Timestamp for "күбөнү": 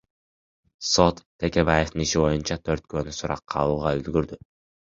2.95-3.17